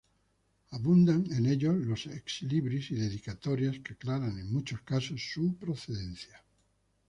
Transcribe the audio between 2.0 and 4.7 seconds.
exlibris y dedicatorias que aclaran en